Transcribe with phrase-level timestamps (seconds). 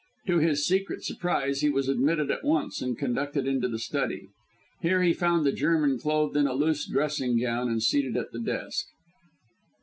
[0.25, 4.29] To his secret surprise he was admitted at once and conducted into the study.
[4.81, 8.39] Here he found the German clothed in a loose dressing gown and seated at the
[8.39, 8.87] desk.